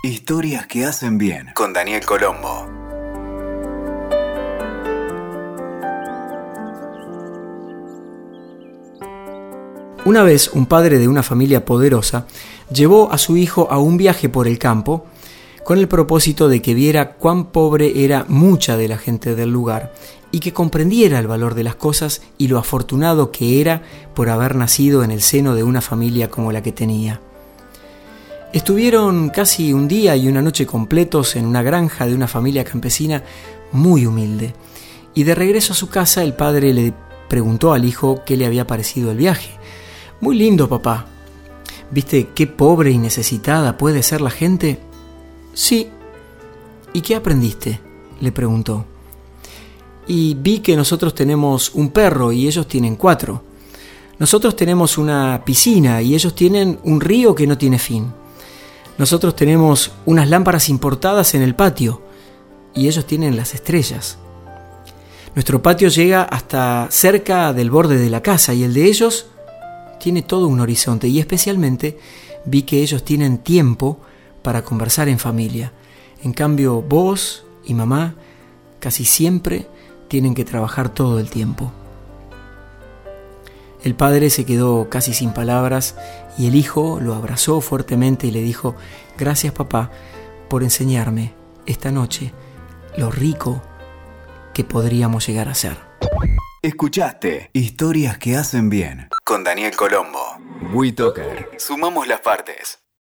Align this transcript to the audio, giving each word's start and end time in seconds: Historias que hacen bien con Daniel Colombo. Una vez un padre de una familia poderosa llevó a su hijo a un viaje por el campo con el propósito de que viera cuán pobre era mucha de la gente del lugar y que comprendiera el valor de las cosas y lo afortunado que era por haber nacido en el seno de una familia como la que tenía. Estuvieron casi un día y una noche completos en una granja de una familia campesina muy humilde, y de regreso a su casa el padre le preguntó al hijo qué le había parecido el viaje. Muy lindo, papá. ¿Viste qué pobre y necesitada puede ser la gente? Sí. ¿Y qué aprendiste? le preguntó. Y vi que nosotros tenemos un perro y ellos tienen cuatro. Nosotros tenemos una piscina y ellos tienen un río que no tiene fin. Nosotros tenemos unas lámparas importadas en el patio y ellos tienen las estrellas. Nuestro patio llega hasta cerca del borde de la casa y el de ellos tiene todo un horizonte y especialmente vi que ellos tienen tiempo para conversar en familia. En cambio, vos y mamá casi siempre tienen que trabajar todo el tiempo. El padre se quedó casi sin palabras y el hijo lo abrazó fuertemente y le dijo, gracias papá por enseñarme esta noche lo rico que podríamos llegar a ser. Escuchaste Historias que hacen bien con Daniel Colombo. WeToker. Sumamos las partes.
Historias 0.00 0.68
que 0.68 0.84
hacen 0.84 1.18
bien 1.18 1.48
con 1.54 1.72
Daniel 1.72 2.06
Colombo. 2.06 2.68
Una 10.04 10.22
vez 10.22 10.50
un 10.52 10.66
padre 10.66 10.98
de 10.98 11.08
una 11.08 11.24
familia 11.24 11.64
poderosa 11.64 12.28
llevó 12.72 13.10
a 13.10 13.18
su 13.18 13.36
hijo 13.36 13.66
a 13.72 13.78
un 13.78 13.96
viaje 13.96 14.28
por 14.28 14.46
el 14.46 14.60
campo 14.60 15.04
con 15.64 15.78
el 15.78 15.88
propósito 15.88 16.48
de 16.48 16.62
que 16.62 16.74
viera 16.74 17.14
cuán 17.14 17.46
pobre 17.46 18.04
era 18.04 18.24
mucha 18.28 18.76
de 18.76 18.86
la 18.86 18.98
gente 18.98 19.34
del 19.34 19.50
lugar 19.50 19.92
y 20.30 20.38
que 20.38 20.52
comprendiera 20.52 21.18
el 21.18 21.26
valor 21.26 21.54
de 21.54 21.64
las 21.64 21.74
cosas 21.74 22.22
y 22.38 22.46
lo 22.46 22.58
afortunado 22.58 23.32
que 23.32 23.60
era 23.60 23.82
por 24.14 24.28
haber 24.28 24.54
nacido 24.54 25.02
en 25.02 25.10
el 25.10 25.22
seno 25.22 25.56
de 25.56 25.64
una 25.64 25.80
familia 25.80 26.30
como 26.30 26.52
la 26.52 26.62
que 26.62 26.70
tenía. 26.70 27.20
Estuvieron 28.52 29.28
casi 29.28 29.74
un 29.74 29.88
día 29.88 30.16
y 30.16 30.26
una 30.26 30.40
noche 30.40 30.64
completos 30.64 31.36
en 31.36 31.44
una 31.44 31.62
granja 31.62 32.06
de 32.06 32.14
una 32.14 32.26
familia 32.26 32.64
campesina 32.64 33.22
muy 33.72 34.06
humilde, 34.06 34.54
y 35.14 35.24
de 35.24 35.34
regreso 35.34 35.74
a 35.74 35.76
su 35.76 35.90
casa 35.90 36.22
el 36.22 36.32
padre 36.32 36.72
le 36.72 36.94
preguntó 37.28 37.74
al 37.74 37.84
hijo 37.84 38.22
qué 38.24 38.38
le 38.38 38.46
había 38.46 38.66
parecido 38.66 39.10
el 39.10 39.18
viaje. 39.18 39.50
Muy 40.22 40.34
lindo, 40.34 40.66
papá. 40.66 41.06
¿Viste 41.90 42.28
qué 42.34 42.46
pobre 42.46 42.90
y 42.90 42.96
necesitada 42.96 43.76
puede 43.76 44.02
ser 44.02 44.22
la 44.22 44.30
gente? 44.30 44.80
Sí. 45.52 45.90
¿Y 46.94 47.02
qué 47.02 47.16
aprendiste? 47.16 47.80
le 48.20 48.32
preguntó. 48.32 48.86
Y 50.06 50.34
vi 50.34 50.60
que 50.60 50.74
nosotros 50.74 51.14
tenemos 51.14 51.74
un 51.74 51.90
perro 51.90 52.32
y 52.32 52.46
ellos 52.46 52.66
tienen 52.66 52.96
cuatro. 52.96 53.44
Nosotros 54.18 54.56
tenemos 54.56 54.96
una 54.96 55.42
piscina 55.44 56.00
y 56.00 56.14
ellos 56.14 56.34
tienen 56.34 56.78
un 56.82 57.00
río 57.00 57.34
que 57.34 57.46
no 57.46 57.58
tiene 57.58 57.78
fin. 57.78 58.10
Nosotros 58.98 59.36
tenemos 59.36 59.92
unas 60.06 60.28
lámparas 60.28 60.68
importadas 60.68 61.34
en 61.34 61.42
el 61.42 61.54
patio 61.54 62.02
y 62.74 62.88
ellos 62.88 63.06
tienen 63.06 63.36
las 63.36 63.54
estrellas. 63.54 64.18
Nuestro 65.36 65.62
patio 65.62 65.88
llega 65.88 66.24
hasta 66.24 66.88
cerca 66.90 67.52
del 67.52 67.70
borde 67.70 67.96
de 67.96 68.10
la 68.10 68.22
casa 68.22 68.54
y 68.54 68.64
el 68.64 68.74
de 68.74 68.86
ellos 68.86 69.26
tiene 70.00 70.22
todo 70.22 70.48
un 70.48 70.58
horizonte 70.58 71.06
y 71.06 71.20
especialmente 71.20 71.96
vi 72.44 72.62
que 72.62 72.82
ellos 72.82 73.04
tienen 73.04 73.38
tiempo 73.38 74.00
para 74.42 74.62
conversar 74.62 75.08
en 75.08 75.20
familia. 75.20 75.72
En 76.24 76.32
cambio, 76.32 76.82
vos 76.82 77.44
y 77.64 77.74
mamá 77.74 78.16
casi 78.80 79.04
siempre 79.04 79.68
tienen 80.08 80.34
que 80.34 80.44
trabajar 80.44 80.88
todo 80.88 81.20
el 81.20 81.30
tiempo. 81.30 81.70
El 83.88 83.94
padre 83.94 84.28
se 84.28 84.44
quedó 84.44 84.90
casi 84.90 85.14
sin 85.14 85.32
palabras 85.32 85.96
y 86.36 86.46
el 86.46 86.56
hijo 86.56 86.98
lo 87.00 87.14
abrazó 87.14 87.62
fuertemente 87.62 88.26
y 88.26 88.30
le 88.30 88.42
dijo, 88.42 88.76
gracias 89.16 89.54
papá 89.54 89.90
por 90.50 90.62
enseñarme 90.62 91.32
esta 91.64 91.90
noche 91.90 92.34
lo 92.98 93.10
rico 93.10 93.62
que 94.52 94.62
podríamos 94.62 95.26
llegar 95.26 95.48
a 95.48 95.54
ser. 95.54 95.78
Escuchaste 96.60 97.48
Historias 97.54 98.18
que 98.18 98.36
hacen 98.36 98.68
bien 98.68 99.08
con 99.24 99.42
Daniel 99.42 99.74
Colombo. 99.74 100.36
WeToker. 100.74 101.48
Sumamos 101.56 102.06
las 102.06 102.20
partes. 102.20 102.80